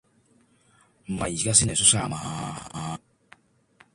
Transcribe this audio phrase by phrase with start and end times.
[1.09, 2.97] 唔係而家先嚟縮沙呀嘛？